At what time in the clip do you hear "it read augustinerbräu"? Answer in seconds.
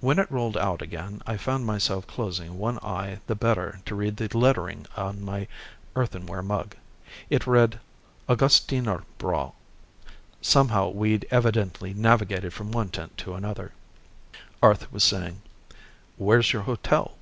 7.28-9.52